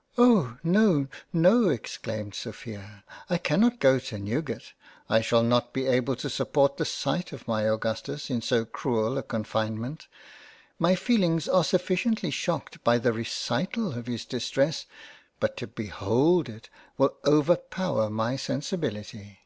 "Oh! 0.18 0.56
no, 0.62 1.08
no, 1.32 1.68
(exclaimed 1.68 2.36
Sophia) 2.36 3.02
I 3.28 3.38
cannot 3.38 3.80
go 3.80 3.98
to 3.98 4.20
Newgate; 4.20 4.72
I 5.10 5.20
shall 5.20 5.42
not 5.42 5.72
be 5.72 5.86
able 5.86 6.14
to 6.14 6.30
support 6.30 6.76
the 6.76 6.84
sight 6.84 7.32
of 7.32 7.48
my 7.48 7.62
Augustus 7.62 8.30
in 8.30 8.40
so 8.40 8.64
cruel 8.64 9.18
a 9.18 9.22
confinement— 9.24 10.06
my 10.88 10.94
feelings 10.94 11.48
are 11.48 11.64
suffi 11.64 11.96
ciently 12.00 12.32
shocked 12.32 12.84
by 12.84 12.98
the 12.98 13.12
recital, 13.12 13.94
of 13.94 14.06
his 14.06 14.24
Distress, 14.24 14.86
but 15.40 15.56
to 15.56 15.66
behold 15.66 16.48
it 16.48 16.68
will 16.96 17.16
overpower 17.26 18.08
my 18.08 18.36
Sensibility." 18.36 19.40